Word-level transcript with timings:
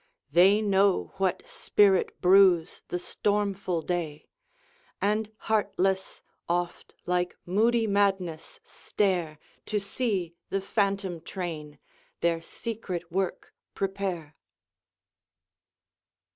They 0.31 0.63
know 0.63 1.13
what 1.17 1.47
spirit 1.47 2.21
brews 2.21 2.81
the 2.87 2.97
stormful 2.97 3.83
day, 3.83 4.25
And, 4.99 5.31
heartless, 5.41 6.23
oft 6.49 6.95
like 7.05 7.37
moody 7.45 7.85
madness 7.85 8.59
stare 8.63 9.37
To 9.67 9.79
see 9.79 10.33
the 10.49 10.59
phantom 10.59 11.21
train 11.21 11.77
their 12.21 12.41
secret 12.41 13.11
work 13.11 13.53
prepare. 13.75 14.35